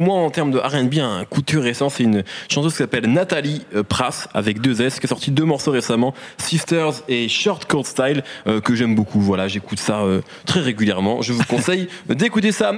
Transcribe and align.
Moi, 0.00 0.14
en 0.14 0.30
termes 0.30 0.50
de 0.50 0.56
R&B, 0.58 0.94
un 0.98 1.26
coup 1.26 1.42
de 1.42 1.58
récent, 1.58 1.90
c'est 1.90 2.04
une 2.04 2.24
chanteuse 2.48 2.72
qui 2.72 2.78
s'appelle 2.78 3.04
Nathalie 3.04 3.66
euh, 3.74 3.82
Prass, 3.82 4.30
avec 4.32 4.62
deux 4.62 4.80
S, 4.80 4.98
qui 4.98 5.04
a 5.04 5.08
sorti 5.10 5.30
deux 5.30 5.44
morceaux 5.44 5.72
récemment, 5.72 6.14
Sisters 6.38 6.94
et 7.06 7.28
Short 7.28 7.70
Court 7.70 7.86
Style, 7.86 8.24
euh, 8.46 8.62
que 8.62 8.74
j'aime 8.74 8.94
beaucoup. 8.94 9.20
Voilà, 9.20 9.46
j'écoute 9.46 9.78
ça 9.78 10.00
euh, 10.00 10.22
très 10.46 10.60
régulièrement. 10.60 11.20
Je 11.20 11.34
vous 11.34 11.44
conseille 11.44 11.86
d'écouter 12.08 12.50
ça. 12.50 12.68